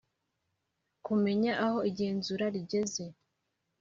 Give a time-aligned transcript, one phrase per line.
[1.05, 3.05] Kumenya aho igenzura rigeze